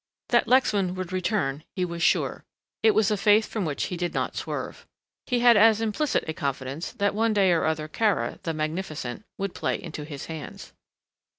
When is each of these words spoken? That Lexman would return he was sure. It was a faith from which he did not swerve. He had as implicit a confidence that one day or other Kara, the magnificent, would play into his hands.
That 0.29 0.47
Lexman 0.47 0.95
would 0.95 1.11
return 1.13 1.63
he 1.75 1.85
was 1.85 2.01
sure. 2.01 2.43
It 2.81 2.95
was 2.95 3.11
a 3.11 3.17
faith 3.17 3.45
from 3.45 3.65
which 3.65 3.83
he 3.83 3.97
did 3.97 4.15
not 4.15 4.35
swerve. 4.35 4.87
He 5.27 5.41
had 5.41 5.55
as 5.55 5.79
implicit 5.79 6.27
a 6.27 6.33
confidence 6.33 6.91
that 6.93 7.13
one 7.13 7.33
day 7.33 7.51
or 7.51 7.65
other 7.65 7.87
Kara, 7.87 8.39
the 8.41 8.51
magnificent, 8.55 9.23
would 9.37 9.53
play 9.53 9.79
into 9.79 10.03
his 10.03 10.25
hands. 10.25 10.73